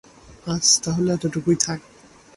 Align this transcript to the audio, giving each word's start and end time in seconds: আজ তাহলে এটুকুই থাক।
আজ 0.47 0.65
তাহলে 0.83 1.09
এটুকুই 1.17 1.57
থাক। 1.65 1.79